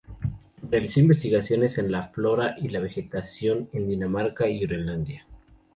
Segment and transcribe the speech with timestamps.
[0.71, 5.27] Realizó investigaciones de la flora y la vegetación en Dinamarca, y Groenlandia.